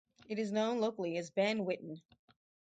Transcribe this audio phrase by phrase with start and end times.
[0.27, 2.01] It is known locally as "Ben Whitton".